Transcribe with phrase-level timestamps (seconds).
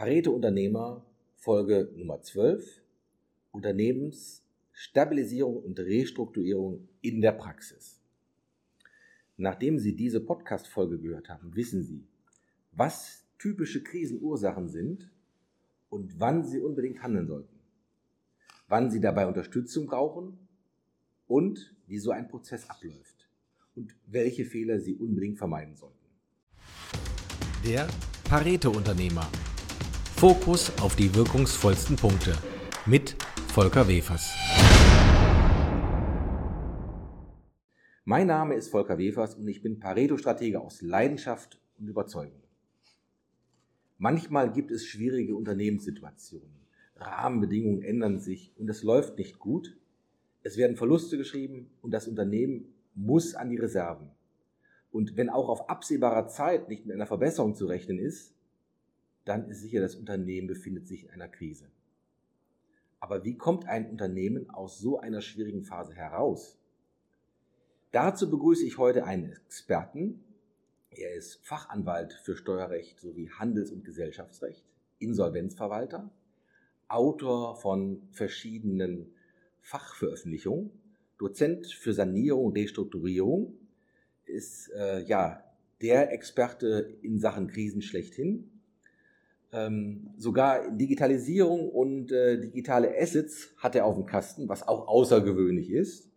[0.00, 1.04] Pareto Unternehmer
[1.36, 2.80] Folge Nummer 12
[3.52, 8.00] Unternehmensstabilisierung und Restrukturierung in der Praxis.
[9.36, 12.06] Nachdem Sie diese Podcast-Folge gehört haben, wissen Sie,
[12.72, 15.10] was typische Krisenursachen sind
[15.90, 17.60] und wann Sie unbedingt handeln sollten.
[18.68, 20.38] Wann Sie dabei Unterstützung brauchen
[21.26, 23.28] und wie so ein Prozess abläuft
[23.76, 25.98] und welche Fehler Sie unbedingt vermeiden sollten.
[27.66, 27.86] Der
[28.24, 29.28] Pareto-Unternehmer.
[30.20, 32.36] Fokus auf die wirkungsvollsten Punkte
[32.84, 33.16] mit
[33.54, 34.34] Volker Wefers.
[38.04, 42.42] Mein Name ist Volker Wefers und ich bin Pareto-Stratege aus Leidenschaft und Überzeugung.
[43.96, 46.66] Manchmal gibt es schwierige Unternehmenssituationen.
[46.96, 49.74] Rahmenbedingungen ändern sich und es läuft nicht gut.
[50.42, 54.10] Es werden Verluste geschrieben und das Unternehmen muss an die Reserven.
[54.92, 58.34] Und wenn auch auf absehbarer Zeit nicht mit einer Verbesserung zu rechnen ist,
[59.30, 61.70] dann ist sicher, das Unternehmen befindet sich in einer Krise.
[62.98, 66.58] Aber wie kommt ein Unternehmen aus so einer schwierigen Phase heraus?
[67.92, 70.24] Dazu begrüße ich heute einen Experten.
[70.90, 74.64] Er ist Fachanwalt für Steuerrecht sowie Handels- und Gesellschaftsrecht,
[74.98, 76.10] Insolvenzverwalter,
[76.88, 79.14] Autor von verschiedenen
[79.60, 80.72] Fachveröffentlichungen,
[81.18, 83.56] Dozent für Sanierung und Restrukturierung
[84.24, 85.44] ist äh, ja
[85.80, 88.59] der Experte in Sachen Krisen schlechthin.
[89.52, 95.70] Ähm, sogar Digitalisierung und äh, digitale Assets hat er auf dem Kasten, was auch außergewöhnlich
[95.70, 96.08] ist.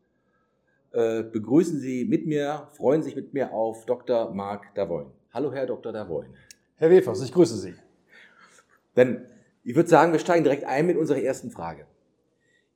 [0.91, 4.33] Äh, begrüßen Sie mit mir, freuen sich mit mir auf Dr.
[4.35, 5.07] Marc Davoin.
[5.31, 5.91] Hallo, Herr Dr.
[5.91, 6.27] Davoin.
[6.75, 7.73] Herr Wefers, ich grüße Sie.
[8.95, 9.25] Denn
[9.63, 11.87] ich würde sagen, wir steigen direkt ein mit unserer ersten Frage.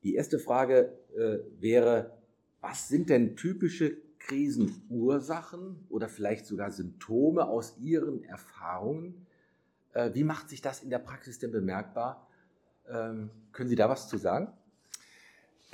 [0.01, 2.17] Die erste Frage äh, wäre,
[2.61, 9.27] was sind denn typische Krisenursachen oder vielleicht sogar Symptome aus Ihren Erfahrungen?
[9.97, 12.27] Äh, wie macht sich das in der Praxis denn bemerkbar?
[12.87, 14.53] Ähm, können Sie da was zu sagen?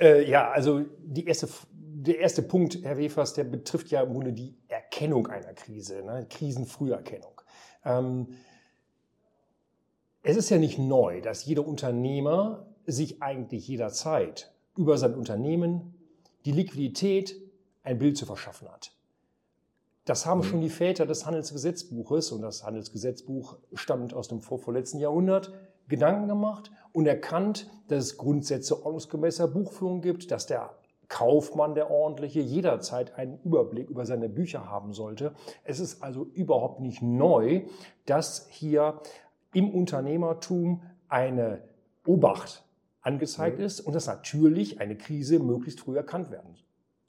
[0.00, 4.56] Äh, ja, also erste, der erste Punkt, Herr Wefers, der betrifft ja im Grunde die
[4.68, 6.26] Erkennung einer Krise, ne?
[6.28, 7.42] Krisenfrüherkennung.
[7.84, 8.28] Ähm,
[10.22, 15.94] es ist ja nicht neu, dass jeder Unternehmer sich eigentlich jederzeit über sein Unternehmen,
[16.46, 17.36] die Liquidität,
[17.82, 18.92] ein Bild zu verschaffen hat.
[20.04, 20.44] Das haben mhm.
[20.44, 25.52] schon die Väter des Handelsgesetzbuches, und das Handelsgesetzbuch stammt aus dem vorvorletzten Jahrhundert,
[25.88, 30.70] Gedanken gemacht und erkannt, dass es Grundsätze ordnungsgemäßer Buchführung gibt, dass der
[31.08, 35.34] Kaufmann, der ordentliche, jederzeit einen Überblick über seine Bücher haben sollte.
[35.62, 37.62] Es ist also überhaupt nicht neu,
[38.06, 39.00] dass hier
[39.52, 41.62] im Unternehmertum eine
[42.06, 42.64] Obacht
[43.02, 43.64] angezeigt mhm.
[43.64, 46.56] ist und dass natürlich eine Krise möglichst früh erkannt werden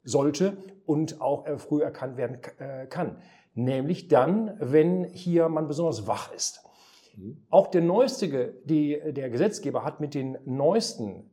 [0.06, 0.56] sollte
[0.86, 3.18] und auch früh erkannt werden äh, kann.
[3.54, 6.62] Nämlich dann, wenn hier man besonders wach ist.
[7.16, 7.38] Mhm.
[7.50, 11.30] Auch der neueste, die, der Gesetzgeber hat mit den neuesten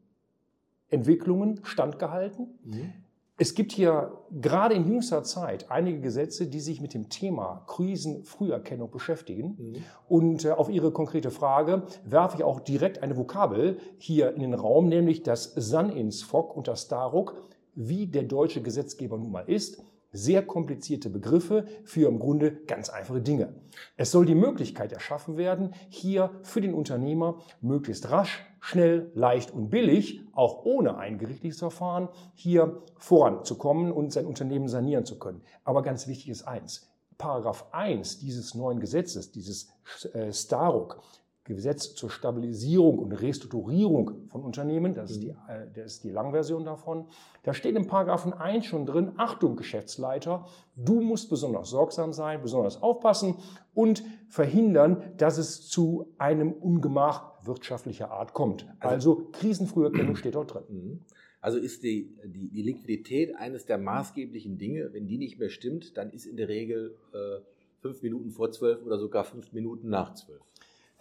[0.89, 2.59] Entwicklungen standgehalten.
[2.63, 2.93] Mhm.
[3.35, 8.91] Es gibt hier gerade in jüngster Zeit einige Gesetze, die sich mit dem Thema Krisenfrüherkennung
[8.91, 9.57] beschäftigen.
[9.57, 9.75] Mhm.
[10.07, 14.53] Und äh, auf Ihre konkrete Frage werfe ich auch direkt eine Vokabel hier in den
[14.53, 17.35] Raum, nämlich das SAN-INS-FOC und das STARUK
[17.75, 23.21] wie der deutsche Gesetzgeber nun mal ist, sehr komplizierte Begriffe für im Grunde ganz einfache
[23.21, 23.55] Dinge.
[23.97, 29.69] Es soll die Möglichkeit erschaffen werden, hier für den Unternehmer möglichst rasch, schnell, leicht und
[29.69, 35.41] billig, auch ohne ein gerichtliches Verfahren, hier voranzukommen und sein Unternehmen sanieren zu können.
[35.63, 36.89] Aber ganz wichtig ist eins.
[37.17, 39.69] Paragraph 1 dieses neuen Gesetzes, dieses
[40.13, 41.01] äh, Staruk,
[41.45, 45.37] Gesetz zur Stabilisierung und Restrukturierung von Unternehmen, das ist die, mhm.
[45.49, 47.07] äh, das ist die Langversion davon.
[47.43, 50.45] Da steht im Paragraphen 1 schon drin, Achtung Geschäftsleiter,
[50.77, 53.35] du musst besonders sorgsam sein, besonders aufpassen
[53.73, 58.65] und verhindern, dass es zu einem Ungemach wirtschaftlicher Art kommt.
[58.79, 60.63] Also, also Krisenfrüherkennung steht dort drin.
[60.69, 60.99] Mhm.
[61.41, 64.93] Also ist die, die, die, Liquidität eines der maßgeblichen Dinge.
[64.93, 67.43] Wenn die nicht mehr stimmt, dann ist in der Regel äh,
[67.81, 70.41] fünf Minuten vor zwölf oder sogar fünf Minuten nach zwölf.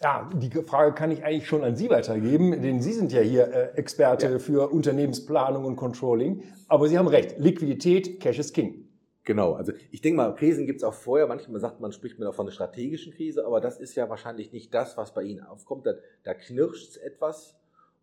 [0.03, 3.53] Ja, die Frage kann ich eigentlich schon an Sie weitergeben, denn Sie sind ja hier
[3.53, 4.39] äh, Experte ja.
[4.41, 6.43] für Unternehmensplanung und Controlling.
[6.67, 8.89] Aber Sie haben recht, Liquidität, Cash is King.
[9.23, 11.29] Genau, also ich denke mal, Krisen gibt es auch vorher.
[11.29, 14.53] Manchmal sagt man, spricht man auch von einer strategischen Krise, aber das ist ja wahrscheinlich
[14.53, 15.87] nicht das, was bei Ihnen aufkommt.
[15.87, 15.93] Da,
[16.25, 17.55] da knirscht etwas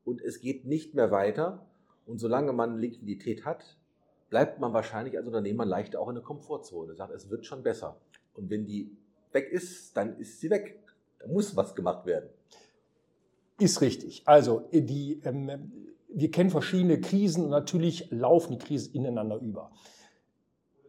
[0.06, 1.66] und es geht nicht mehr weiter.
[2.06, 3.78] Und solange man Liquidität hat,
[4.30, 6.96] bleibt man wahrscheinlich als Unternehmer leicht auch in der Komfortzone.
[6.96, 8.00] Sagt, es wird schon besser.
[8.34, 8.96] Und wenn die
[9.34, 10.80] weg ist, dann ist sie weg.
[11.20, 12.30] Da muss was gemacht werden.
[13.60, 14.24] Ist richtig.
[14.26, 15.72] Also die, ähm,
[16.08, 19.72] wir kennen verschiedene Krisen und natürlich laufen die Krisen ineinander über.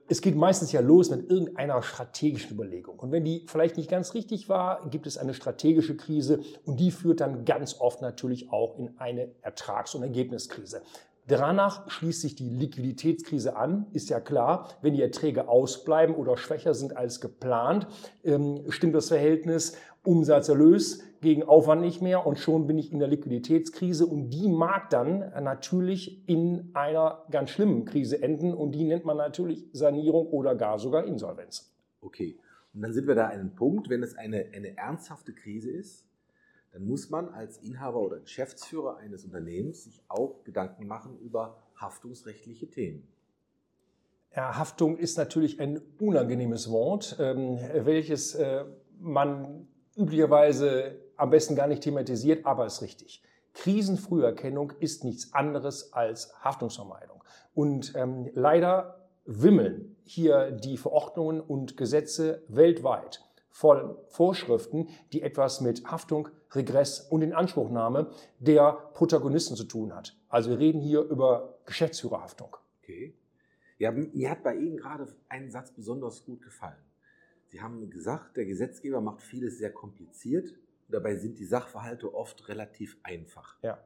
[0.08, 2.98] es geht meistens ja los mit irgendeiner strategischen Überlegung.
[2.98, 6.90] Und wenn die vielleicht nicht ganz richtig war, gibt es eine strategische Krise und die
[6.90, 10.82] führt dann ganz oft natürlich auch in eine Ertrags- und Ergebniskrise.
[11.26, 14.68] Danach schließt sich die Liquiditätskrise an, ist ja klar.
[14.82, 17.86] Wenn die Erträge ausbleiben oder schwächer sind als geplant,
[18.24, 23.08] ähm, stimmt das Verhältnis Umsatzerlös gegen Aufwand nicht mehr und schon bin ich in der
[23.08, 29.04] Liquiditätskrise und die mag dann natürlich in einer ganz schlimmen Krise enden und die nennt
[29.04, 31.74] man natürlich Sanierung oder gar sogar Insolvenz.
[32.00, 32.38] Okay,
[32.72, 36.06] und dann sind wir da an einem Punkt, wenn es eine, eine ernsthafte Krise ist,
[36.72, 42.68] dann muss man als Inhaber oder Geschäftsführer eines Unternehmens sich auch Gedanken machen über haftungsrechtliche
[42.68, 43.08] Themen.
[44.34, 48.64] Ja, Haftung ist natürlich ein unangenehmes Wort, ähm, welches äh,
[49.00, 53.22] man üblicherweise am besten gar nicht thematisiert, aber ist richtig.
[53.54, 57.24] Krisenfrüherkennung ist nichts anderes als Haftungsvermeidung.
[57.54, 65.84] Und ähm, leider wimmeln hier die Verordnungen und Gesetze weltweit von Vorschriften, die etwas mit
[65.90, 70.16] Haftung, Regress und Inanspruchnahme der Protagonisten zu tun hat.
[70.28, 72.56] Also wir reden hier über Geschäftsführerhaftung.
[72.82, 73.14] Okay.
[73.78, 76.76] Ja, mir hat bei Ihnen gerade ein Satz besonders gut gefallen.
[77.48, 80.54] Sie haben gesagt, der Gesetzgeber macht vieles sehr kompliziert.
[80.88, 83.56] Dabei sind die Sachverhalte oft relativ einfach.
[83.62, 83.82] Ja.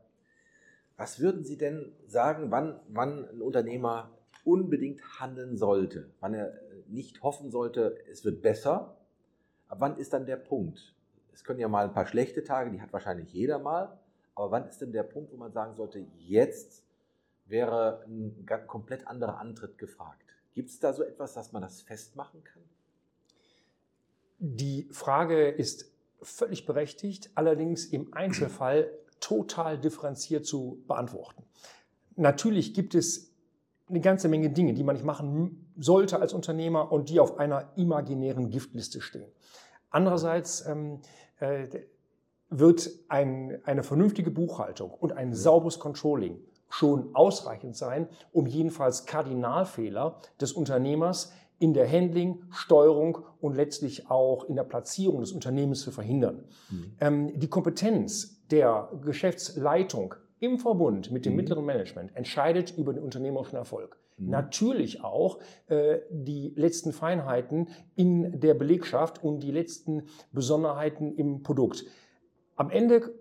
[0.96, 4.10] Was würden Sie denn sagen, wann, wann ein Unternehmer
[4.44, 6.10] unbedingt handeln sollte?
[6.20, 6.52] Wann er
[6.88, 8.96] nicht hoffen sollte, es wird besser?
[9.74, 10.94] Ab wann ist dann der Punkt?
[11.32, 13.98] Es können ja mal ein paar schlechte Tage, die hat wahrscheinlich jeder mal.
[14.36, 16.84] Aber wann ist denn der Punkt, wo man sagen sollte, jetzt
[17.46, 20.22] wäre ein komplett anderer Antritt gefragt?
[20.52, 22.62] Gibt es da so etwas, dass man das festmachen kann?
[24.38, 25.90] Die Frage ist
[26.22, 31.42] völlig berechtigt, allerdings im Einzelfall total differenziert zu beantworten.
[32.14, 33.34] Natürlich gibt es
[33.88, 37.72] eine ganze Menge Dinge, die man nicht machen sollte als Unternehmer und die auf einer
[37.74, 39.32] imaginären Giftliste stehen.
[39.94, 40.98] Andererseits ähm,
[41.38, 41.68] äh,
[42.50, 50.18] wird ein, eine vernünftige Buchhaltung und ein sauberes Controlling schon ausreichend sein, um jedenfalls Kardinalfehler
[50.40, 55.92] des Unternehmers in der Handling, Steuerung und letztlich auch in der Platzierung des Unternehmens zu
[55.92, 56.42] verhindern.
[56.70, 56.96] Mhm.
[57.00, 61.36] Ähm, die Kompetenz der Geschäftsleitung im Verbund mit dem mhm.
[61.36, 63.96] mittleren Management entscheidet über den unternehmerischen Erfolg.
[64.16, 64.30] Mhm.
[64.30, 71.84] Natürlich auch äh, die letzten Feinheiten in der Belegschaft und die letzten Besonderheiten im Produkt.
[72.56, 73.12] Am Ende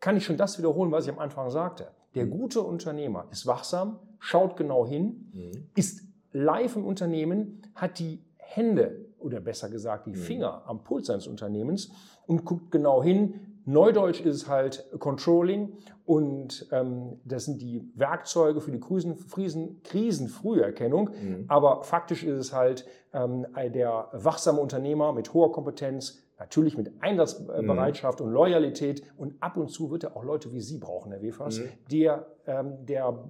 [0.00, 1.88] kann ich schon das wiederholen, was ich am Anfang sagte.
[2.14, 2.30] Der mhm.
[2.30, 5.68] gute Unternehmer ist wachsam, schaut genau hin, mhm.
[5.74, 6.02] ist
[6.32, 10.16] live im Unternehmen, hat die Hände oder besser gesagt die mhm.
[10.16, 11.90] Finger am Puls seines Unternehmens
[12.26, 13.53] und guckt genau hin.
[13.66, 15.72] Neudeutsch ist es halt Controlling
[16.04, 21.10] und ähm, das sind die Werkzeuge für die Krisen, Krisen, Krisenfrüherkennung.
[21.10, 21.44] Mhm.
[21.48, 28.20] Aber faktisch ist es halt ähm, der wachsame Unternehmer mit hoher Kompetenz, natürlich mit Einsatzbereitschaft
[28.20, 28.26] mhm.
[28.26, 31.60] und Loyalität und ab und zu wird er auch Leute wie Sie brauchen, Herr Wefers,
[31.60, 31.68] mhm.
[31.90, 33.24] der, ähm, der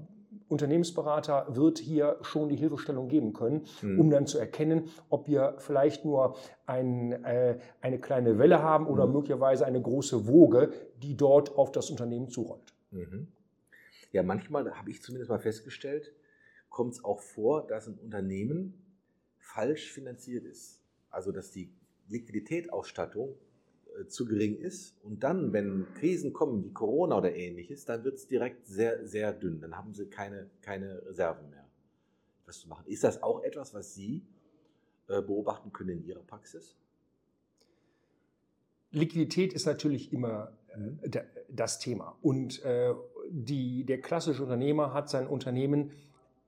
[0.49, 4.01] Unternehmensberater wird hier schon die Hilfestellung geben können, mhm.
[4.01, 6.37] um dann zu erkennen, ob wir vielleicht nur
[6.67, 9.15] ein, äh, eine kleine Welle haben oder mhm.
[9.15, 12.75] möglicherweise eine große Woge, die dort auf das Unternehmen zurollt.
[12.91, 13.29] Mhm.
[14.13, 16.13] Ja, manchmal habe ich zumindest mal festgestellt,
[16.69, 18.75] kommt es auch vor, dass ein Unternehmen
[19.39, 20.81] falsch finanziert ist.
[21.11, 21.73] Also dass die
[22.09, 23.35] Liquiditätsausstattung
[24.09, 24.97] zu gering ist.
[25.03, 29.33] Und dann, wenn Krisen kommen wie Corona oder ähnliches, dann wird es direkt sehr, sehr
[29.33, 29.61] dünn.
[29.61, 31.67] Dann haben sie keine, keine Reserven mehr,
[32.47, 32.87] was zu machen.
[32.87, 34.27] Ist das auch etwas, was Sie
[35.09, 36.77] äh, beobachten können in Ihrer Praxis?
[38.91, 41.01] Liquidität ist natürlich immer mhm.
[41.49, 42.17] das Thema.
[42.23, 42.95] Und äh,
[43.29, 45.91] die, der klassische Unternehmer hat sein Unternehmen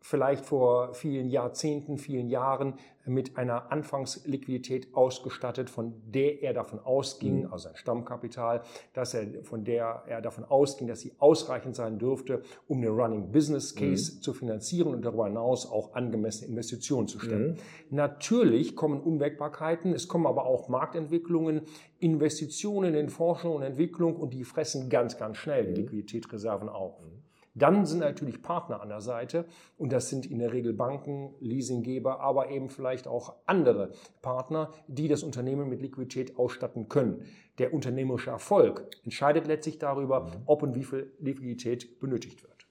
[0.07, 2.75] vielleicht vor vielen Jahrzehnten, vielen Jahren
[3.07, 7.53] mit einer Anfangsliquidität ausgestattet, von der er davon ausging, mhm.
[7.53, 12.43] also ein Stammkapital, dass er, von der er davon ausging, dass sie ausreichend sein dürfte,
[12.69, 14.23] um den Running Business Case mhm.
[14.23, 17.53] zu finanzieren und darüber hinaus auch angemessene Investitionen zu stellen.
[17.91, 17.97] Mhm.
[17.97, 21.63] Natürlich kommen Unwägbarkeiten, es kommen aber auch Marktentwicklungen,
[21.99, 25.77] Investitionen in Forschung und Entwicklung und die fressen ganz, ganz schnell die mhm.
[25.79, 27.01] Liquiditätsreserven auf.
[27.01, 27.26] Mhm.
[27.57, 29.47] Dann sind natürlich Partner an der Seite
[29.79, 35.09] und das sind in der Regel Banken, Leasinggeber, aber eben vielleicht auch andere Partner, die
[35.09, 37.25] das Unternehmen mit Liquidität ausstatten können.
[37.59, 40.43] Der unternehmerische Erfolg entscheidet letztlich darüber, mhm.
[40.45, 42.67] ob und wie viel Liquidität benötigt wird.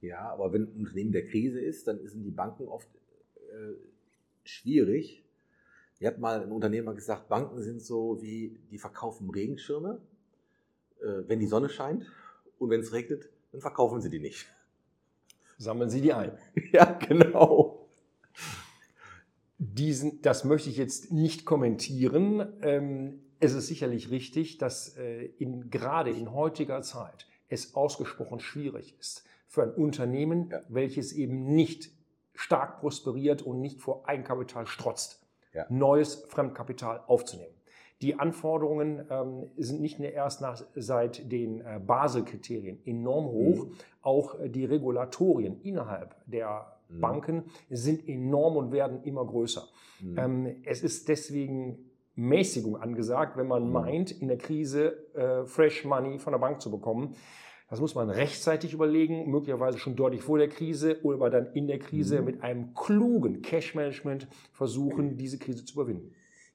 [0.00, 2.88] Ja, aber wenn ein Unternehmen der Krise ist, dann sind die Banken oft
[3.36, 3.74] äh,
[4.44, 5.24] schwierig.
[5.98, 10.00] Hier hat mal ein Unternehmer gesagt, Banken sind so wie, die verkaufen Regenschirme,
[11.00, 12.06] äh, wenn die Sonne scheint
[12.58, 14.46] und wenn es regnet, dann verkaufen sie die nicht.
[15.58, 16.36] Sammeln sie die ein.
[16.72, 17.86] Ja, genau.
[19.58, 22.52] Diesen, das möchte ich jetzt nicht kommentieren.
[22.62, 28.98] Ähm, es ist sicherlich richtig, dass äh, in, gerade in heutiger Zeit es ausgesprochen schwierig
[28.98, 30.60] ist für ein Unternehmen, ja.
[30.68, 31.92] welches eben nicht
[32.34, 35.64] stark prosperiert und nicht vor Eigenkapital strotzt, ja.
[35.68, 37.53] neues Fremdkapital aufzunehmen.
[38.04, 43.72] Die Anforderungen ähm, sind nicht nur erst nach, seit den äh, Basel-Kriterien enorm hoch, mhm.
[44.02, 47.00] auch äh, die Regulatorien innerhalb der mhm.
[47.00, 49.66] Banken sind enorm und werden immer größer.
[50.02, 50.18] Mhm.
[50.18, 51.78] Ähm, es ist deswegen
[52.14, 53.72] Mäßigung angesagt, wenn man mhm.
[53.72, 57.14] meint, in der Krise äh, Fresh Money von der Bank zu bekommen.
[57.70, 61.68] Das muss man rechtzeitig überlegen, möglicherweise schon deutlich vor der Krise oder aber dann in
[61.68, 62.26] der Krise mhm.
[62.26, 66.12] mit einem klugen Cash-Management versuchen, diese Krise zu überwinden.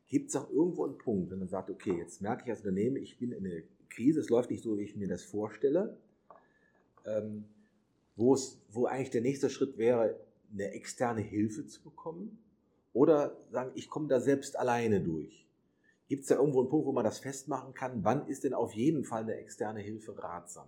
[0.10, 2.98] Gibt es auch irgendwo einen Punkt, wenn man sagt, okay, jetzt merke ich als Unternehmen,
[2.98, 5.98] ich bin in einer Krise, es läuft nicht so, wie ich mir das vorstelle,
[7.06, 7.46] ähm,
[8.16, 10.20] wo, es, wo eigentlich der nächste Schritt wäre,
[10.52, 12.38] eine externe Hilfe zu bekommen?
[12.94, 15.48] Oder sagen, ich komme da selbst alleine durch?
[16.08, 18.04] Gibt es da irgendwo einen Punkt, wo man das festmachen kann?
[18.04, 20.68] Wann ist denn auf jeden Fall eine externe Hilfe ratsam?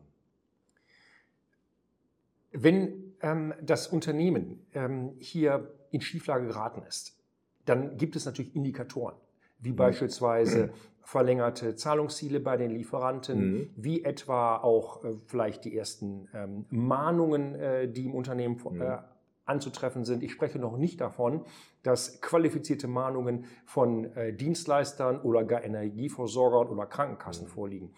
[2.51, 7.17] Wenn ähm, das Unternehmen ähm, hier in Schieflage geraten ist,
[7.65, 9.15] dann gibt es natürlich Indikatoren,
[9.61, 9.77] wie mhm.
[9.77, 10.71] beispielsweise
[11.03, 13.69] verlängerte Zahlungsziele bei den Lieferanten, mhm.
[13.75, 18.81] wie etwa auch äh, vielleicht die ersten ähm, Mahnungen, äh, die im Unternehmen mhm.
[18.81, 18.97] äh,
[19.45, 20.23] anzutreffen sind.
[20.23, 21.43] Ich spreche noch nicht davon,
[21.83, 27.51] dass qualifizierte Mahnungen von äh, Dienstleistern oder gar Energieversorgern oder Krankenkassen mhm.
[27.51, 27.93] vorliegen.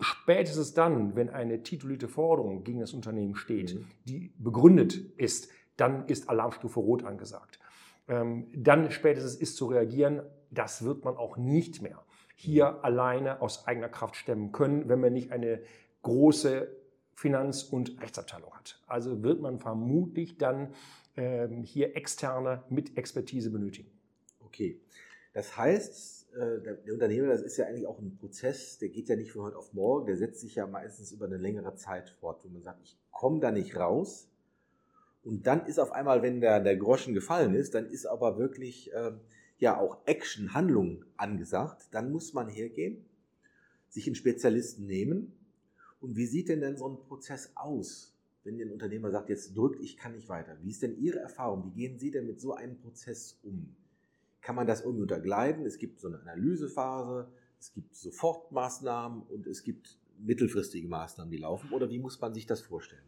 [0.00, 3.86] Spätestens dann, wenn eine titulierte Forderung gegen das Unternehmen steht, mhm.
[4.04, 7.58] die begründet ist, dann ist Alarmstufe Rot angesagt.
[8.08, 13.66] Ähm, dann spätestens ist zu reagieren, das wird man auch nicht mehr hier alleine aus
[13.66, 15.62] eigener Kraft stemmen können, wenn man nicht eine
[16.02, 16.68] große
[17.14, 18.80] Finanz- und Rechtsabteilung hat.
[18.86, 20.74] Also wird man vermutlich dann
[21.16, 23.90] ähm, hier externe mit Expertise benötigen.
[24.40, 24.80] Okay.
[25.32, 29.16] Das heißt, äh, der Unternehmer, das ist ja eigentlich auch ein Prozess, der geht ja
[29.16, 32.44] nicht von heute auf morgen, der setzt sich ja meistens über eine längere Zeit fort,
[32.44, 34.28] wo man sagt, ich komme da nicht raus.
[35.24, 38.92] Und dann ist auf einmal, wenn der, der Groschen gefallen ist, dann ist aber wirklich
[38.92, 39.12] äh,
[39.58, 41.88] ja auch Action, Handlung angesagt.
[41.92, 43.04] Dann muss man hergehen,
[43.88, 45.32] sich einen Spezialisten nehmen.
[46.00, 48.14] Und wie sieht denn denn so ein Prozess aus,
[48.44, 50.58] wenn ein Unternehmer sagt, jetzt drückt, ich kann nicht weiter?
[50.62, 51.64] Wie ist denn Ihre Erfahrung?
[51.64, 53.74] Wie gehen Sie denn mit so einem Prozess um?
[54.44, 55.66] kann man das irgendwie untergleiten.
[55.66, 57.28] Es gibt so eine Analysephase,
[57.58, 61.72] es gibt Sofortmaßnahmen und es gibt mittelfristige Maßnahmen, die laufen.
[61.72, 63.02] Oder wie muss man sich das vorstellen?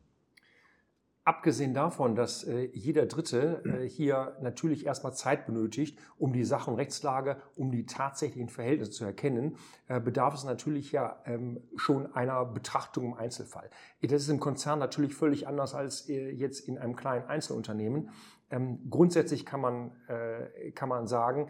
[1.27, 6.69] Abgesehen davon, dass äh, jeder Dritte äh, hier natürlich erstmal Zeit benötigt, um die Sach-
[6.69, 9.57] und Rechtslage, um die tatsächlichen Verhältnisse zu erkennen,
[9.89, 13.69] äh, bedarf es natürlich ja ähm, schon einer Betrachtung im Einzelfall.
[14.03, 18.11] Das ist im Konzern natürlich völlig anders als äh, jetzt in einem kleinen Einzelunternehmen.
[18.49, 21.49] Ähm, grundsätzlich kann man, äh, kann man sagen,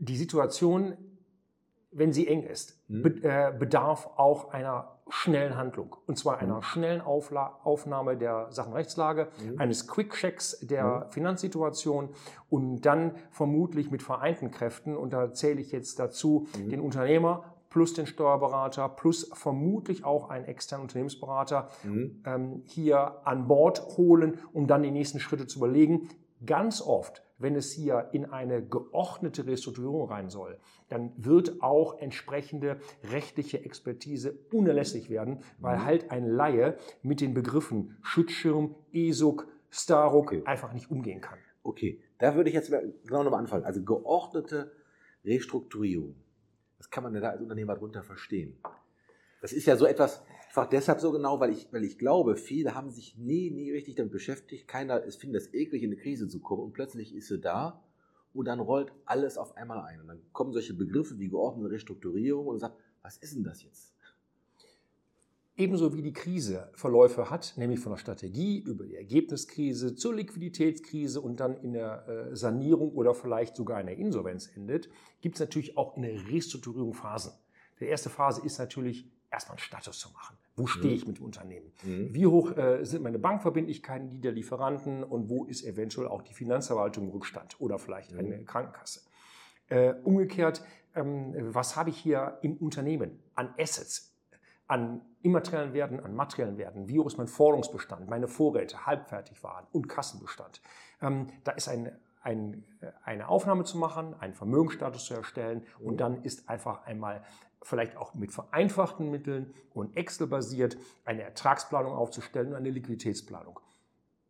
[0.00, 0.96] die Situation,
[1.92, 3.02] wenn sie eng ist, mhm.
[3.02, 5.96] be äh, bedarf auch einer schnellen Handlung.
[6.06, 6.62] Und zwar einer mhm.
[6.62, 9.58] schnellen Aufla Aufnahme der Sachenrechtslage, mhm.
[9.60, 11.12] eines Quick-Checks der mhm.
[11.12, 12.10] Finanzsituation
[12.50, 16.68] und dann vermutlich mit vereinten Kräften, und da zähle ich jetzt dazu mhm.
[16.68, 22.22] den Unternehmer plus den Steuerberater plus vermutlich auch einen externen Unternehmensberater mhm.
[22.24, 26.08] ähm, hier an Bord holen, um dann die nächsten Schritte zu überlegen.
[26.44, 32.80] Ganz oft, wenn es hier in eine geordnete Restrukturierung rein soll, dann wird auch entsprechende
[33.10, 35.84] rechtliche Expertise unerlässlich werden, weil mhm.
[35.84, 40.42] halt ein Laie mit den Begriffen Schutzschirm, ESUG, Staruk okay.
[40.44, 41.38] einfach nicht umgehen kann.
[41.62, 43.64] Okay, da würde ich jetzt genau nochmal anfangen.
[43.64, 44.72] Also geordnete
[45.24, 46.14] Restrukturierung.
[46.78, 48.56] Was kann man denn da als Unternehmer darunter verstehen?
[49.40, 50.22] Das ist ja so etwas,
[50.58, 53.96] einfach deshalb so genau, weil ich, weil ich glaube, viele haben sich nie, nie richtig
[53.96, 54.66] damit beschäftigt.
[54.66, 57.82] Keiner es findet es eklig, in eine Krise zu kommen und plötzlich ist sie da
[58.34, 60.00] und dann rollt alles auf einmal ein.
[60.00, 63.94] Und dann kommen solche Begriffe wie geordnete Restrukturierung und sagt, was ist denn das jetzt?
[65.56, 71.20] Ebenso wie die Krise Verläufe hat, nämlich von der Strategie über die Ergebniskrise zur Liquiditätskrise
[71.20, 74.88] und dann in der äh, Sanierung oder vielleicht sogar in der Insolvenz endet,
[75.20, 77.32] gibt es natürlich auch in der Restrukturierung Phasen.
[77.80, 80.36] Die erste Phase ist natürlich erstmal einen Status zu machen.
[80.58, 81.08] Wo stehe ich mhm.
[81.08, 81.72] mit dem Unternehmen?
[81.82, 82.14] Mhm.
[82.14, 86.34] Wie hoch äh, sind meine Bankverbindlichkeiten, die der Lieferanten und wo ist eventuell auch die
[86.34, 88.18] Finanzverwaltung im Rückstand oder vielleicht mhm.
[88.18, 89.00] eine Krankenkasse?
[89.68, 90.62] Äh, umgekehrt,
[90.94, 94.08] ähm, was habe ich hier im Unternehmen an Assets?
[94.68, 96.88] an immateriellen Werten, an materiellen Werten.
[96.88, 100.60] Wie hoch ist mein Forderungsbestand, meine Vorräte, Halbfertigwaren und Kassenbestand?
[101.00, 101.90] Ähm, da ist ein,
[102.22, 102.64] ein,
[103.04, 107.22] eine Aufnahme zu machen, einen Vermögensstatus zu erstellen und dann ist einfach einmal
[107.62, 113.60] vielleicht auch mit vereinfachten Mitteln und Excel-basiert eine Ertragsplanung aufzustellen und eine Liquiditätsplanung.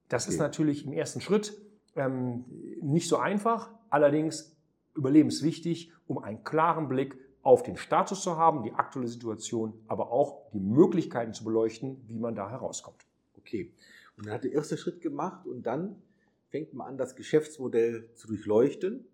[0.08, 0.34] Das okay.
[0.34, 1.54] ist natürlich im ersten Schritt
[1.96, 2.44] ähm,
[2.80, 4.56] nicht so einfach, allerdings
[4.94, 10.50] überlebenswichtig, um einen klaren Blick auf den Status zu haben, die aktuelle Situation, aber auch
[10.52, 13.06] die Möglichkeiten zu beleuchten, wie man da herauskommt.
[13.38, 13.72] Okay.
[14.16, 16.02] Und dann hat der erste Schritt gemacht und dann
[16.48, 19.06] fängt man an, das Geschäftsmodell zu durchleuchten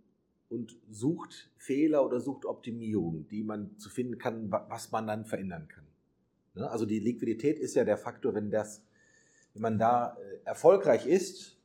[0.48, 5.68] und sucht Fehler oder sucht Optimierungen, die man zu finden kann, was man dann verändern
[5.68, 5.84] kann.
[6.54, 6.70] Ne?
[6.70, 8.82] Also die Liquidität ist ja der Faktor, wenn das,
[9.52, 11.58] wenn man da äh, erfolgreich ist,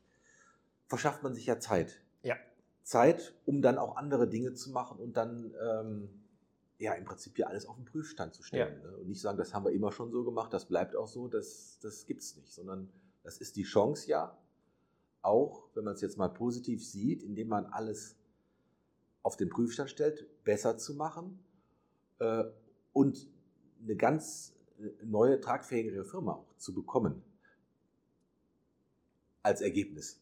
[0.88, 2.02] verschafft man sich ja Zeit.
[2.24, 2.36] Ja.
[2.84, 6.10] Zeit, um dann auch andere Dinge zu machen und dann ähm,
[6.80, 8.82] ja im Prinzip ja alles auf den Prüfstand zu stellen.
[8.82, 8.90] Ja.
[8.90, 8.98] Ne?
[8.98, 11.78] Und nicht sagen, das haben wir immer schon so gemacht, das bleibt auch so, das,
[11.82, 12.90] das gibt es nicht, sondern
[13.22, 14.36] das ist die Chance ja,
[15.22, 18.16] auch wenn man es jetzt mal positiv sieht, indem man alles
[19.24, 21.40] auf den Prüfstand stellt, besser zu machen
[22.20, 22.44] äh,
[22.94, 23.28] und
[23.82, 27.22] eine ganz äh, neue, tragfähigere Firma auch zu bekommen
[29.44, 30.20] als Ergebnis.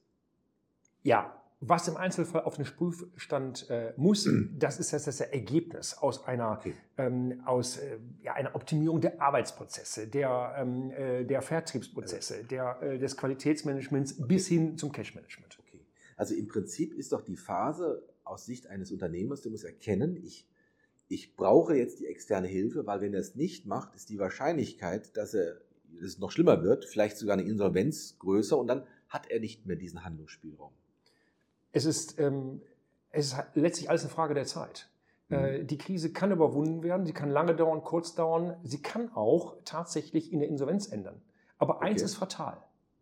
[1.04, 6.26] Ja, was im Einzelfall auf den Prüfstand äh, muss, das ist das, das Ergebnis aus
[6.26, 6.76] einer, okay.
[6.98, 13.00] ähm, aus, äh, ja, einer Optimierung der Arbeitsprozesse, der, ähm, äh, der Vertriebsprozesse, der, äh,
[13.00, 14.28] des Qualitätsmanagements okay.
[14.28, 15.58] bis hin zum Cashmanagement.
[15.60, 15.82] Okay.
[16.16, 20.48] Also im Prinzip ist doch die Phase aus Sicht eines Unternehmers, der muss erkennen, ich,
[21.08, 25.18] ich brauche jetzt die externe Hilfe, weil wenn er es nicht macht, ist die Wahrscheinlichkeit,
[25.18, 25.56] dass, er,
[25.96, 29.66] dass es noch schlimmer wird, vielleicht sogar eine Insolvenz größer und dann hat er nicht
[29.66, 30.74] mehr diesen Handlungsspielraum
[31.72, 32.62] es ist, ähm,
[33.10, 34.90] es ist letztlich alles eine Frage der Zeit.
[35.30, 35.36] Mhm.
[35.36, 39.56] Äh, die Krise kann überwunden werden, sie kann lange dauern, kurz dauern, sie kann auch
[39.66, 41.22] tatsächlich in der Insolvenz ändern.
[41.58, 41.88] Aber okay.
[41.88, 42.58] eins ist fatal,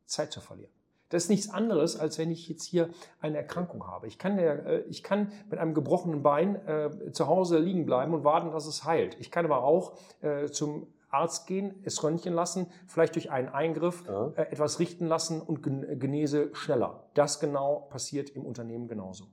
[0.05, 0.72] Zeit zu verlieren.
[1.10, 2.89] Das ist nichts anderes, als wenn ich jetzt hier
[3.22, 4.07] eine Erkrankung habe.
[4.07, 8.13] Ich kann, der, äh, ich kann mit einem gebrochenen Bein äh, zu Hause liegen bleiben
[8.13, 9.15] und warten, dass es heilt.
[9.19, 14.03] Ich kann aber auch äh, zum Arzt gehen, es röntgen lassen, vielleicht durch einen Eingriff
[14.05, 14.34] ja.
[14.36, 17.10] äh, etwas richten lassen und genese schneller.
[17.13, 19.27] Das genau passiert im Unternehmen genauso.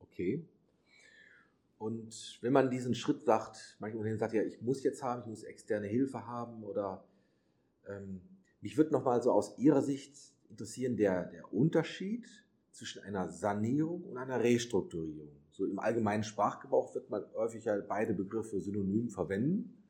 [0.00, 0.44] Okay.
[1.78, 5.26] Und wenn man diesen Schritt sagt, manche Unternehmen sagen ja, ich muss jetzt haben, ich
[5.26, 7.04] muss externe Hilfe haben oder
[7.88, 8.20] ähm,
[8.60, 10.16] mich würde nochmal so aus Ihrer Sicht
[10.48, 12.26] interessieren, der, der Unterschied
[12.70, 15.30] zwischen einer Sanierung und einer Restrukturierung.
[15.50, 19.81] So im allgemeinen Sprachgebrauch wird man häufig ja beide Begriffe synonym verwenden.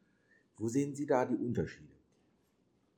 [0.63, 1.93] Wo sehen Sie da die Unterschiede?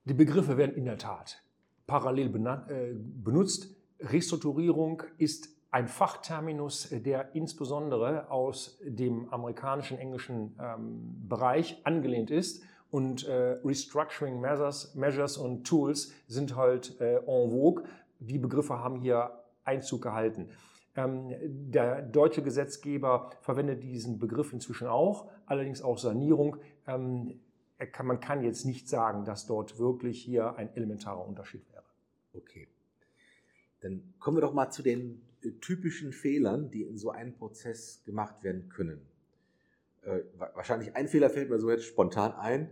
[0.04, 1.42] Die Begriffe werden in der Tat
[1.86, 2.26] parallel
[2.68, 3.74] äh, benutzt.
[4.00, 12.62] Restrukturierung ist ein Fachterminus, der insbesondere aus dem amerikanischen englischen ähm, Bereich angelehnt ist.
[12.90, 17.84] Und äh, Restructuring Measures, Measures und Tools sind halt äh, en vogue.
[18.20, 20.50] Die Begriffe haben hier Einzug gehalten.
[20.96, 26.58] Ähm, der deutsche Gesetzgeber verwendet diesen Begriff inzwischen auch, allerdings auch Sanierung.
[26.86, 27.40] Ähm,
[27.86, 31.84] kann, man kann jetzt nicht sagen, dass dort wirklich hier ein elementarer Unterschied wäre.
[32.34, 32.68] Okay.
[33.80, 38.02] Dann kommen wir doch mal zu den äh, typischen Fehlern, die in so einem Prozess
[38.04, 39.00] gemacht werden können.
[40.02, 40.20] Äh,
[40.54, 42.70] wahrscheinlich ein Fehler fällt mir so jetzt spontan ein,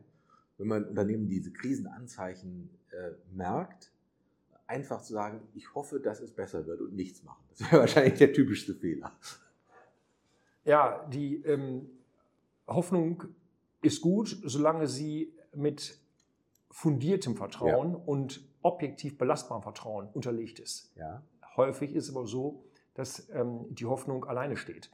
[0.59, 3.90] wenn man Unternehmen diese Krisenanzeichen äh, merkt,
[4.66, 7.42] einfach zu sagen, ich hoffe, dass es besser wird und nichts machen.
[7.51, 9.12] Das wäre wahrscheinlich der typischste Fehler.
[10.64, 11.90] Ja, die ähm,
[12.66, 13.25] Hoffnung
[13.82, 15.98] ist gut, solange sie mit
[16.70, 18.00] fundiertem Vertrauen ja.
[18.06, 20.90] und objektiv belastbarem Vertrauen unterlegt ist.
[20.96, 21.22] Ja.
[21.56, 22.64] Häufig ist es aber so,
[22.94, 24.90] dass ähm, die Hoffnung alleine steht.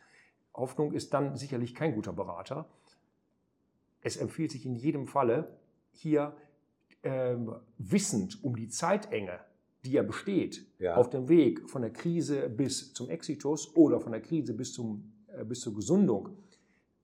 [0.54, 2.68] Hoffnung ist dann sicherlich kein guter Berater.
[4.00, 5.56] Es empfiehlt sich in jedem Falle,
[5.92, 6.36] hier
[7.02, 9.38] ähm, wissend um die Zeitenge,
[9.84, 10.96] die ja besteht, ja.
[10.96, 15.12] auf dem Weg von der Krise bis zum Exitus oder von der Krise bis, zum,
[15.28, 16.30] äh, bis zur Gesundung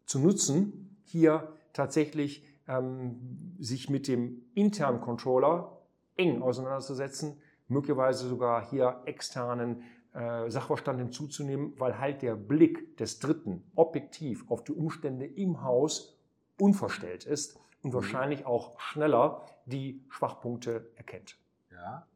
[0.07, 5.83] zu nutzen, hier tatsächlich ähm, sich mit dem internen Controller
[6.17, 9.83] eng auseinanderzusetzen, möglicherweise sogar hier externen
[10.15, 16.19] äh, Sachverstand hinzuzunehmen, weil halt der Blick des Dritten objektiv auf die Umstände im Haus
[16.59, 17.95] unverstellt ist und mhm.
[17.95, 21.37] wahrscheinlich auch schneller die Schwachpunkte erkennt.
[21.71, 22.07] Ja.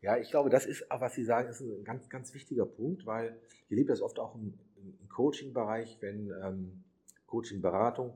[0.00, 3.38] Ja, ich glaube, das ist, was Sie sagen, ist ein ganz, ganz wichtiger Punkt, weil
[3.66, 6.82] ich erlebe das oft auch im, im Coaching-Bereich, wenn ähm,
[7.26, 8.12] Coaching-Beratung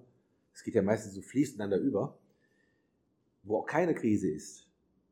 [0.57, 2.19] es geht ja meistens so fließend einander über,
[3.43, 4.67] wo auch keine Krise ist,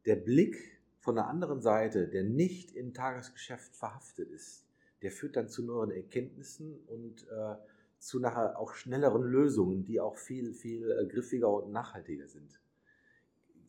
[0.06, 0.56] der Blick
[1.00, 4.64] von der anderen Seite, der nicht im Tagesgeschäft verhaftet ist,
[5.02, 7.56] der führt dann zu neuen Erkenntnissen und äh,
[7.98, 12.58] zu nachher auch schnelleren Lösungen, die auch viel, viel äh, griffiger und nachhaltiger sind.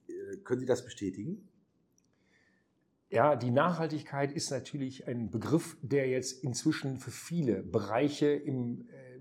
[0.08, 1.46] Äh, können Sie das bestätigen?
[3.10, 9.18] Ja, die Nachhaltigkeit ist natürlich ein Begriff, der jetzt inzwischen für viele Bereiche im, äh,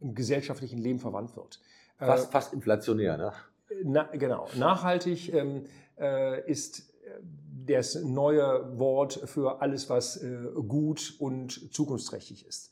[0.00, 1.60] im gesellschaftlichen Leben verwandt wird.
[1.98, 3.32] Fast, äh, fast inflationär, ne?
[3.84, 4.48] Na, genau.
[4.56, 5.64] Nachhaltig ähm,
[5.98, 7.20] äh, ist äh,
[7.66, 12.70] das neue Wort für alles, was äh, gut und zukunftsträchtig ist.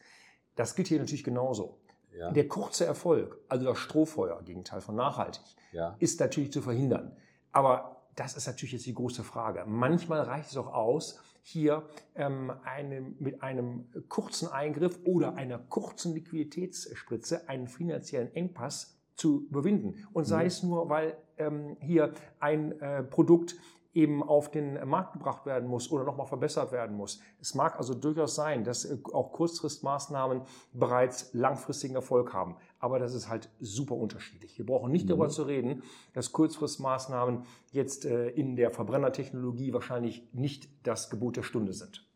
[0.55, 1.79] Das gilt hier natürlich genauso.
[2.17, 2.31] Ja.
[2.31, 5.97] Der kurze Erfolg, also das Strohfeuer, Gegenteil von nachhaltig, Ja.
[5.99, 7.15] ist natürlich zu verhindern.
[7.53, 9.65] Aber das ist natürlich jetzt die große Frage.
[9.67, 11.85] Manchmal reicht es auch aus, hier
[12.15, 20.07] ähm, eine, mit einem kurzen Eingriff oder einer kurzen Liquiditätsspritze einen finanziellen Engpass zu überwinden.
[20.13, 20.47] Und sei Mhm.
[20.47, 23.57] es nur, weil ähm, hier ein äh, Produkt
[23.95, 27.19] eben auf den Markt gebracht werden muss oder nochmal verbessert werden muss.
[27.41, 30.43] Es mag also durchaus sein, dass äh, auch Kurzfristmaßnahmen
[30.75, 32.57] bereits langfristigen Erfolg haben.
[32.79, 34.59] Aber das ist halt super unterschiedlich.
[34.59, 35.09] Wir brauchen nicht Mhm.
[35.09, 41.43] darüber zu reden, dass Kurzfristmaßnahmen jetzt äh, in der Verbrennertechnologie wahrscheinlich nicht das Gebot der
[41.43, 42.07] Stunde sind.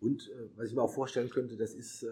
[0.00, 2.06] Und äh, was ich mir auch vorstellen könnte, das ist,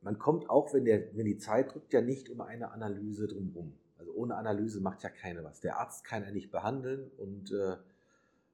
[0.00, 3.72] man kommt auch, wenn, der, wenn die Zeit drückt, ja nicht um eine Analyse drumherum.
[3.98, 5.60] Also ohne Analyse macht ja keiner was.
[5.60, 7.76] Der Arzt kann ja nicht behandeln und äh,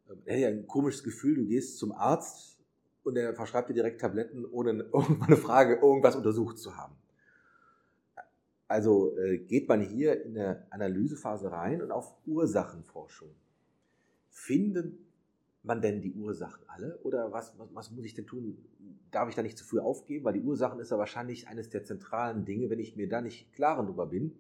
[0.09, 2.59] hat ja ein komisches Gefühl, du gehst zum Arzt
[3.03, 4.91] und er verschreibt dir direkt Tabletten, ohne
[5.27, 6.95] eine Frage, irgendwas untersucht zu haben.
[8.67, 13.29] Also äh, geht man hier in eine Analysephase rein und auf Ursachenforschung.
[14.31, 14.99] Findet
[15.65, 16.99] man denn die Ursachen alle?
[17.03, 18.59] Oder was, was, was muss ich denn tun?
[19.11, 20.25] Darf ich da nicht zu früh aufgeben?
[20.25, 22.71] Weil die Ursachen ist ja wahrscheinlich eines der zentralen Dinge.
[22.71, 24.39] Wenn ich mir da nicht klar darüber bin,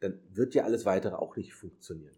[0.00, 2.14] dann wird ja alles weitere auch nicht funktionieren.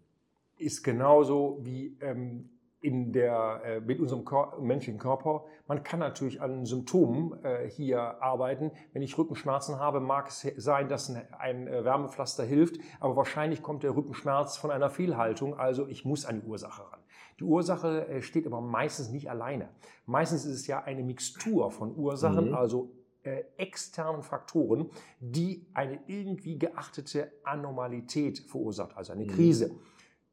[0.57, 2.51] Ist genauso wie ähm,
[2.85, 5.47] in der, äh, mit unserem Kör menschlichen Körper.
[5.67, 8.73] Man kann natürlich an Symptomen äh, hier arbeiten.
[8.93, 13.63] Wenn ich Rückenschmerzen habe, mag es sein, dass ein, ein äh, Wärmepflaster hilft, aber wahrscheinlich
[13.63, 15.59] kommt der Rückenschmerz von einer Fehlhaltung.
[15.59, 17.01] Also ich muss an die Ursache ran.
[17.39, 19.69] Die Ursache äh, steht aber meistens nicht alleine.
[20.07, 22.55] Meistens ist es ja eine Mixtur von Ursachen, Mhm.
[22.55, 22.93] also
[23.23, 29.29] äh, externen Faktoren, die eine irgendwie geachtete Anormalität verursacht, also eine Mhm.
[29.29, 29.71] Krise.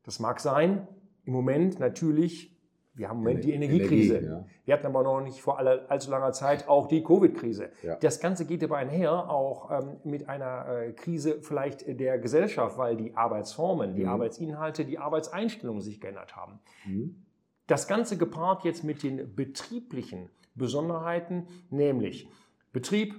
[0.04, 0.88] Das mag sein,
[1.24, 2.58] im Moment natürlich,
[2.93, 4.17] wir haben im Moment die Ener- Energiekrise.
[4.17, 4.45] Energie, ja.
[4.65, 7.69] Wir hatten aber noch nicht vor aller, allzu langer Zeit auch die Covid-Krise.
[7.84, 7.95] Ja.
[7.95, 12.97] Das Ganze geht aber einher auch ähm, mit einer äh, Krise vielleicht der Gesellschaft, weil
[12.97, 14.10] die Arbeitsformen, die Mhm.
[14.10, 16.60] Arbeitsinhalte, die Arbeitseinstellungen sich geändert haben.
[16.86, 17.23] Mhm.
[17.67, 22.27] Das Ganze gepaart jetzt mit den betrieblichen Besonderheiten, nämlich
[22.73, 23.15] Betrieb,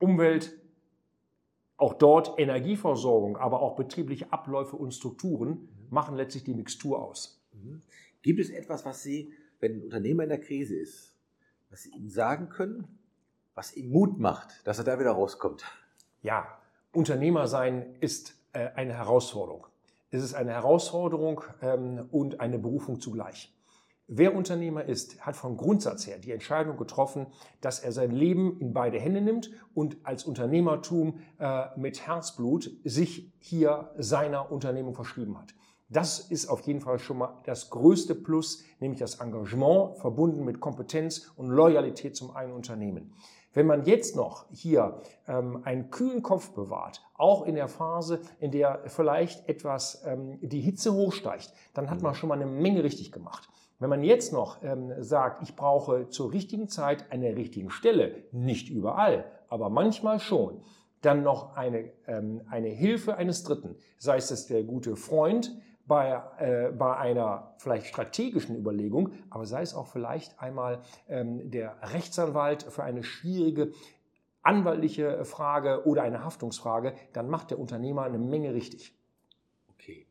[0.00, 0.52] Umwelt,
[1.76, 7.40] auch dort Energieversorgung, aber auch betriebliche Abläufe und Strukturen machen letztlich die Mixtur aus.
[7.52, 7.82] Mhm.
[8.22, 11.14] Gibt es etwas, was Sie, wenn ein Unternehmer in der Krise ist,
[11.70, 12.98] was Sie ihm sagen können,
[13.54, 15.64] was ihm Mut macht, dass er da wieder rauskommt?
[16.22, 16.58] Ja,
[16.92, 19.66] Unternehmer sein ist äh, eine Herausforderung.
[20.10, 23.54] Es ist eine Herausforderung ähm, und eine Berufung zugleich.
[24.10, 27.26] Wer Unternehmer ist, hat vom Grundsatz her die Entscheidung getroffen,
[27.60, 33.30] dass er sein Leben in beide Hände nimmt und als Unternehmertum äh, mit Herzblut sich
[33.38, 35.54] hier seiner Unternehmung verschrieben hat.
[35.90, 40.60] Das ist auf jeden Fall schon mal das größte Plus, nämlich das Engagement verbunden mit
[40.60, 43.14] Kompetenz und Loyalität zum eigenen Unternehmen.
[43.54, 48.50] Wenn man jetzt noch hier ähm, einen kühlen Kopf bewahrt, auch in der Phase, in
[48.50, 53.10] der vielleicht etwas ähm, die Hitze hochsteigt, dann hat man schon mal eine Menge richtig
[53.10, 53.48] gemacht.
[53.78, 58.24] Wenn man jetzt noch ähm, sagt, ich brauche zur richtigen Zeit an der richtigen Stelle,
[58.32, 60.60] nicht überall, aber manchmal schon,
[61.00, 65.56] dann noch eine, ähm, eine Hilfe eines Dritten, sei es der gute Freund
[65.88, 71.76] bei, äh, bei einer vielleicht strategischen Überlegung, aber sei es auch vielleicht einmal ähm, der
[71.82, 73.72] Rechtsanwalt für eine schwierige
[74.42, 78.94] anwaltliche Frage oder eine Haftungsfrage, dann macht der Unternehmer eine Menge richtig.
[79.74, 80.06] Okay.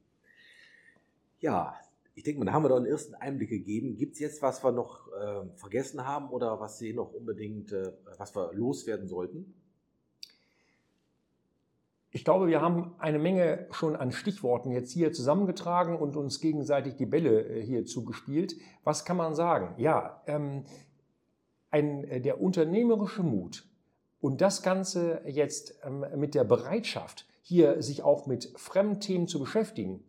[1.39, 1.75] Ja,
[2.13, 3.95] ich denke mal, da haben wir doch einen ersten Einblick gegeben.
[3.95, 7.93] Gibt es jetzt was wir noch äh, vergessen haben oder was Sie noch unbedingt, äh,
[8.17, 9.53] was wir loswerden sollten?
[12.11, 16.95] Ich glaube, wir haben eine Menge schon an Stichworten jetzt hier zusammengetragen und uns gegenseitig
[16.95, 18.55] die Bälle äh, hier zugespielt.
[18.83, 19.75] Was kann man sagen?
[19.77, 20.63] Ja, ähm,
[21.69, 23.67] ein, äh, der unternehmerische Mut
[24.21, 29.39] und das Ganze jetzt ähm, mit der Bereitschaft, hier sich auch mit fremden Themen zu
[29.39, 30.03] beschäftigen,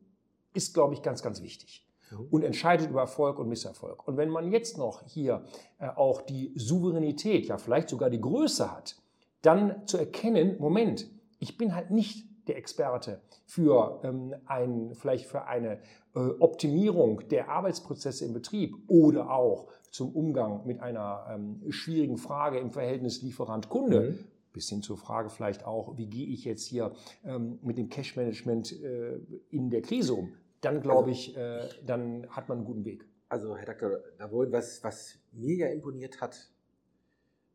[0.54, 1.88] ist, glaube ich, ganz, ganz wichtig
[2.30, 4.06] und entscheidet über Erfolg und Misserfolg.
[4.06, 5.44] Und wenn man jetzt noch hier
[5.78, 8.96] äh, auch die Souveränität, ja vielleicht sogar die Größe hat,
[9.42, 11.08] dann zu erkennen, Moment,
[11.38, 15.78] ich bin halt nicht der Experte für ähm, ein, vielleicht für eine
[16.14, 22.58] äh, Optimierung der Arbeitsprozesse im Betrieb oder auch zum Umgang mit einer ähm, schwierigen Frage
[22.58, 24.00] im Verhältnis Lieferant-Kunde.
[24.00, 24.24] Mhm.
[24.52, 26.92] Bis hin zur Frage vielleicht auch, wie gehe ich jetzt hier
[27.24, 29.20] ähm, mit dem Cash-Management äh,
[29.50, 30.32] in der Krise um?
[30.62, 33.04] Dann glaube ich, äh, dann hat man einen guten Weg.
[33.28, 34.00] Also, Herr Dr.
[34.16, 36.50] Davoin, was, was mir ja imponiert hat,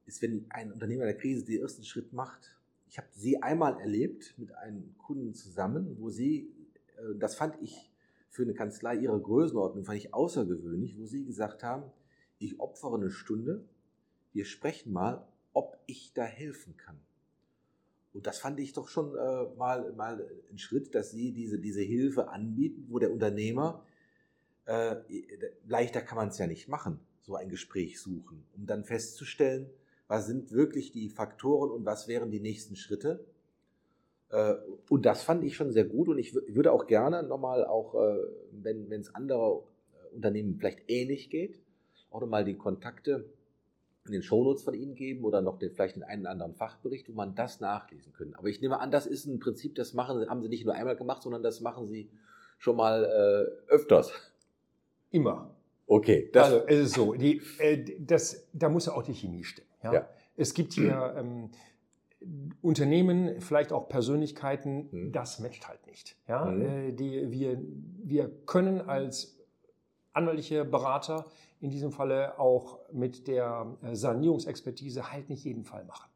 [0.06, 2.56] ist, wenn ein Unternehmer in der Krise den ersten Schritt macht.
[2.93, 6.53] Ich habe Sie einmal erlebt mit einem Kunden zusammen, wo Sie,
[6.97, 7.91] äh, das fand ich
[8.29, 11.91] für eine Kanzlei ihrer Größenordnung fand ich außergewöhnlich, wo sie gesagt haben,
[12.38, 13.65] ich opfere eine Stunde,
[14.32, 16.99] wir sprechen mal, ob ich da helfen kann.
[18.13, 21.82] Und das fand ich doch schon äh, mal, mal ein Schritt, dass sie diese, diese
[21.82, 23.84] Hilfe anbieten, wo der Unternehmer,
[24.65, 24.97] äh,
[25.65, 29.67] leichter kann man es ja nicht machen, so ein Gespräch suchen, um dann festzustellen,
[30.13, 33.26] was sind wirklich die Faktoren und was wären die nächsten Schritte.
[34.30, 34.54] Äh,
[34.88, 38.19] und das fand ich schon sehr gut und ich würde auch gerne nochmal, auch äh,
[38.52, 39.63] wenn es andere
[40.12, 41.60] äh, Unternehmen vielleicht ähnlich geht,
[42.12, 43.26] auch nochmal die Kontakte
[44.06, 47.10] in den Shownotes von Ihnen geben oder noch den, vielleicht den einen oder anderen Fachbericht,
[47.10, 48.36] wo man das nachlesen können.
[48.36, 50.95] Aber ich nehme an, das ist ein Prinzip, das machen, haben Sie nicht nur einmal
[50.95, 52.12] gemacht, sondern das machen Sie
[52.60, 54.12] schon mal äh, öfters.
[55.10, 55.56] Immer.
[55.88, 56.30] Okay.
[56.32, 59.72] Das also es ist so, die, äh, das, da muss ja auch die Chemie stimmen.
[59.84, 59.93] Ja?
[59.93, 60.10] ja.
[60.36, 61.50] Es gibt hier ähm,
[62.62, 65.12] Unternehmen, vielleicht auch Persönlichkeiten, mhm.
[65.12, 66.15] das matcht halt nicht.
[66.28, 66.46] Ja?
[66.46, 66.62] Mhm.
[66.62, 67.62] Äh, die, wir,
[68.04, 69.38] wir können als
[70.13, 71.26] anwaltliche Berater
[71.60, 76.10] in diesem Falle auch mit der äh, Sanierungsexpertise halt nicht jeden Fall machen.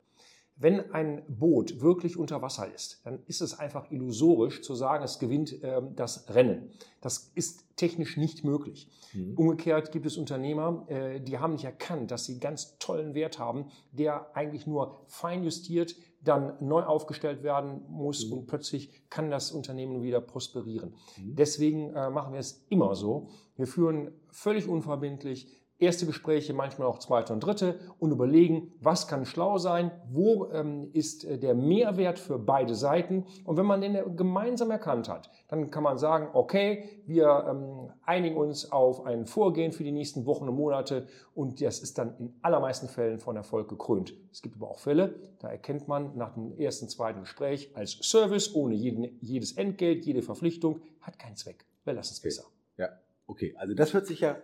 [0.59, 5.19] Wenn ein Boot wirklich unter Wasser ist, dann ist es einfach illusorisch zu sagen, es
[5.19, 6.71] gewinnt äh, das Rennen.
[7.01, 8.89] Das ist technisch nicht möglich.
[9.13, 9.35] Mhm.
[9.37, 13.67] Umgekehrt gibt es Unternehmer, äh, die haben nicht erkannt, dass sie ganz tollen Wert haben,
[13.91, 18.33] der eigentlich nur fein justiert, dann neu aufgestellt werden muss mhm.
[18.33, 20.95] und plötzlich kann das Unternehmen wieder prosperieren.
[21.17, 21.35] Mhm.
[21.35, 23.29] Deswegen äh, machen wir es immer so.
[23.55, 25.47] Wir führen völlig unverbindlich
[25.79, 30.89] erste Gespräche, manchmal auch zweite und dritte und überlegen, was kann schlau sein, wo ähm,
[30.93, 33.25] ist äh, der Mehrwert für beide Seiten.
[33.45, 38.37] Und wenn man den gemeinsam erkannt hat, dann kann man sagen, okay, wir ähm, einigen
[38.37, 42.33] uns auf ein Vorgehen für die nächsten Wochen und Monate und das ist dann in
[42.41, 44.13] allermeisten Fällen von Erfolg gekrönt.
[44.31, 48.55] Es gibt aber auch Fälle, da erkennt man nach dem ersten, zweiten Gespräch als Service
[48.55, 51.65] ohne jeden, jedes Entgelt, jede Verpflichtung, hat keinen Zweck.
[51.83, 52.27] Wir lassen es okay.
[52.27, 52.43] besser.
[52.77, 52.89] Ja,
[53.27, 53.55] okay.
[53.57, 54.37] Also das hört sich ja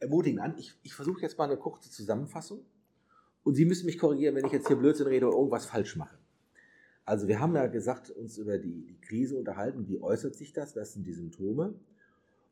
[0.00, 0.54] ermutigend an.
[0.58, 2.64] Ich, ich versuche jetzt mal eine kurze Zusammenfassung.
[3.42, 6.18] Und Sie müssen mich korrigieren, wenn ich jetzt hier Blödsinn rede oder irgendwas falsch mache.
[7.04, 9.88] Also wir haben ja gesagt, uns über die, die Krise unterhalten.
[9.88, 10.76] Wie äußert sich das?
[10.76, 11.74] Was sind die Symptome?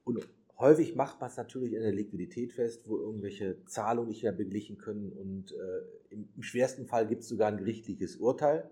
[0.04, 0.26] Und
[0.58, 4.78] häufig macht man es natürlich in der Liquidität fest, wo irgendwelche Zahlungen nicht mehr beglichen
[4.78, 5.12] können.
[5.12, 8.68] Und äh, im, im schwersten Fall gibt es sogar ein gerichtliches Urteil.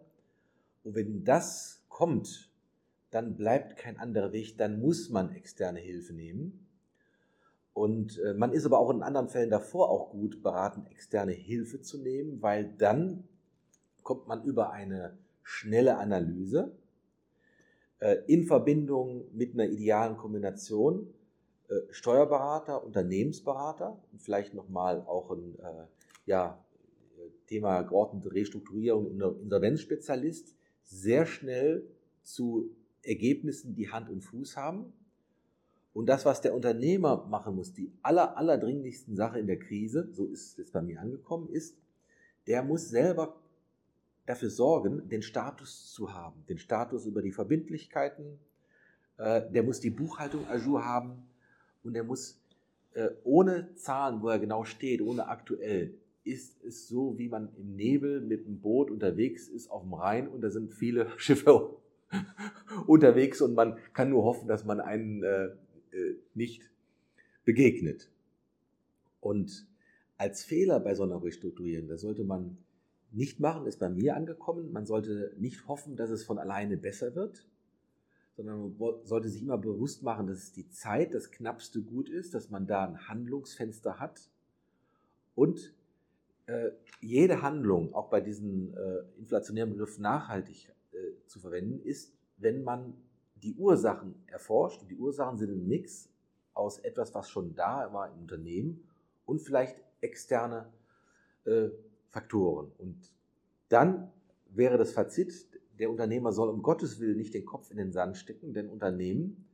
[0.82, 2.50] Und wenn das kommt,
[3.10, 6.65] dann bleibt kein anderer Weg, dann muss man externe Hilfe nehmen.
[7.76, 11.82] Und äh, man ist aber auch in anderen Fällen davor auch gut beraten, externe Hilfe
[11.82, 13.24] zu nehmen, weil dann
[14.02, 16.74] kommt man über eine schnelle Analyse
[17.98, 21.12] äh, in Verbindung mit einer idealen Kombination
[21.68, 25.58] äh, Steuerberater, Unternehmensberater und vielleicht nochmal auch ein
[26.24, 26.64] ja,
[27.46, 31.86] Thema geordnete Restrukturierung, Insolvenzspezialist sehr schnell
[32.22, 34.94] zu Ergebnissen, die Hand und Fuß haben
[35.96, 40.26] und das, was der Unternehmer machen muss, die aller, allerdringlichsten Sache in der Krise, so
[40.26, 41.74] ist es bei mir angekommen, ist,
[42.46, 43.40] der muss selber
[44.26, 48.38] dafür sorgen, den Status zu haben, den Status über die Verbindlichkeiten,
[49.16, 51.30] äh, der muss die Buchhaltung ajour haben
[51.82, 52.42] und der muss
[52.92, 57.74] äh, ohne Zahlen, wo er genau steht, ohne aktuell, ist es so, wie man im
[57.74, 61.70] Nebel mit dem Boot unterwegs ist auf dem Rhein und da sind viele Schiffe
[62.86, 65.48] unterwegs und man kann nur hoffen, dass man einen äh,
[66.34, 66.70] nicht
[67.44, 68.10] begegnet.
[69.20, 69.66] Und
[70.18, 72.58] als Fehler bei so einer Restrukturierung, das sollte man
[73.12, 74.72] nicht machen, ist bei mir angekommen.
[74.72, 77.46] Man sollte nicht hoffen, dass es von alleine besser wird,
[78.36, 82.34] sondern man sollte sich immer bewusst machen, dass es die Zeit das knappste Gut ist,
[82.34, 84.28] dass man da ein Handlungsfenster hat
[85.34, 85.74] und
[86.46, 92.62] äh, jede Handlung, auch bei diesem äh, inflationären Begriff nachhaltig äh, zu verwenden, ist, wenn
[92.62, 92.94] man
[93.42, 94.82] die Ursachen erforscht.
[94.82, 96.08] Und die Ursachen sind ein Mix
[96.54, 98.88] aus etwas, was schon da war im Unternehmen
[99.26, 100.72] und vielleicht externe
[101.44, 101.68] äh,
[102.10, 102.72] Faktoren.
[102.78, 103.12] Und
[103.68, 104.10] dann
[104.48, 105.46] wäre das Fazit,
[105.78, 109.44] der Unternehmer soll um Gottes Willen nicht den Kopf in den Sand stecken, denn Unternehmen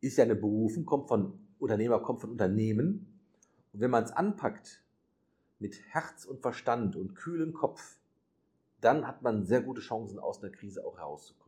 [0.00, 3.20] ist ja eine Berufung, kommt von Unternehmer, kommt von Unternehmen.
[3.72, 4.82] Und wenn man es anpackt
[5.58, 7.98] mit Herz und Verstand und kühlen Kopf,
[8.80, 11.39] dann hat man sehr gute Chancen, aus einer Krise auch herauszukommen.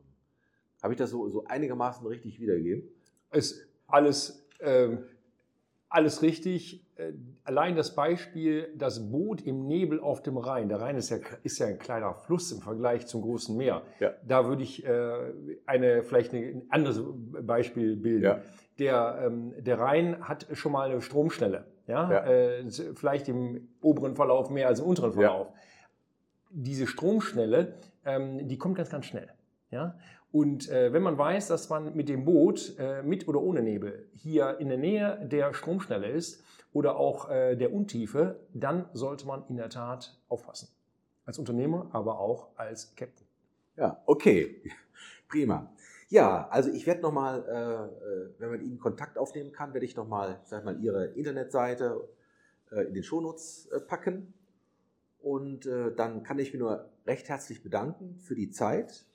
[0.82, 2.88] Habe ich das so, so einigermaßen richtig wiedergegeben?
[3.30, 4.96] Ist alles, äh,
[5.88, 6.84] alles richtig.
[6.96, 7.12] Äh,
[7.44, 10.68] allein das Beispiel, das Boot im Nebel auf dem Rhein.
[10.68, 13.82] Der Rhein ist ja, ist ja ein kleiner Fluss im Vergleich zum großen Meer.
[14.00, 14.12] Ja.
[14.26, 15.32] Da würde ich äh,
[15.66, 17.00] eine, vielleicht ein anderes
[17.42, 18.24] Beispiel bilden.
[18.24, 18.40] Ja.
[18.78, 21.64] Der, ähm, der Rhein hat schon mal eine Stromschnelle.
[21.86, 22.10] Ja?
[22.10, 22.24] ja.
[22.26, 25.48] Äh, vielleicht im oberen Verlauf mehr als im unteren Verlauf.
[26.50, 29.28] Diese Stromschnelle, ähm, die kommt ganz, ganz schnell.
[29.70, 29.96] Ja?
[30.32, 34.08] Und äh, wenn man weiß, dass man mit dem Boot äh, mit oder ohne Nebel
[34.14, 36.42] hier in der Nähe der Stromschnelle ist
[36.72, 40.68] oder auch äh, der Untiefe, dann sollte man in der Tat aufpassen.
[41.26, 43.26] Als Unternehmer, aber auch als Captain.
[43.76, 44.62] Ja, okay.
[45.28, 45.70] Prima.
[46.08, 49.96] Ja, also ich werde nochmal, äh, äh, wenn man Ihnen Kontakt aufnehmen kann, werde ich
[49.96, 52.06] nochmal, sag mal, Ihre Internetseite
[52.70, 54.34] äh, in den Shownotes äh, packen.
[55.20, 59.06] Und dann kann ich mich nur recht herzlich bedanken für die Zeit,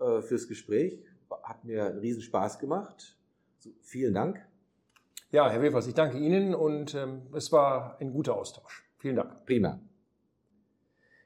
[0.00, 0.98] äh, fürs Gespräch.
[1.42, 3.16] Hat mir einen riesen Spaß gemacht.
[3.58, 4.40] So, vielen Dank.
[5.30, 8.84] Ja, Herr Wefers, ich danke Ihnen und ähm, es war ein guter Austausch.
[8.98, 9.46] Vielen Dank.
[9.46, 9.80] Prima.